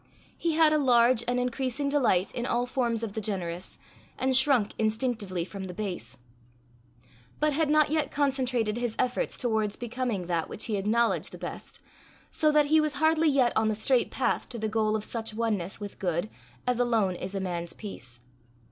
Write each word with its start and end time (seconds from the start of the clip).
He 0.35 0.53
had 0.53 0.73
a 0.73 0.79
large 0.79 1.23
and 1.27 1.39
increasing 1.39 1.87
delight 1.87 2.31
in 2.31 2.47
all 2.47 2.65
forms 2.65 3.03
of 3.03 3.13
the 3.13 3.21
generous, 3.21 3.77
and 4.17 4.35
shrunk 4.35 4.73
instinctively 4.79 5.45
from 5.45 5.65
the 5.65 5.75
base, 5.75 6.17
but 7.39 7.53
had 7.53 7.69
not 7.69 7.91
yet 7.91 8.09
concentrated 8.09 8.77
his 8.77 8.95
efforts 8.97 9.37
towards 9.37 9.75
becoming 9.75 10.25
that 10.25 10.49
which 10.49 10.65
he 10.65 10.75
acknowledged 10.75 11.31
the 11.31 11.37
best, 11.37 11.81
so 12.31 12.51
that 12.51 12.65
he 12.65 12.81
was 12.81 12.93
hardly 12.93 13.29
yet 13.29 13.53
on 13.55 13.67
the 13.67 13.75
straight 13.75 14.09
path 14.09 14.49
to 14.49 14.57
the 14.57 14.67
goal 14.67 14.95
of 14.95 15.03
such 15.03 15.35
oneness 15.35 15.79
with 15.79 15.99
good 15.99 16.31
as 16.65 16.79
alone 16.79 17.13
is 17.13 17.35
a 17.35 17.39
man's 17.39 17.73
peace. 17.73 18.21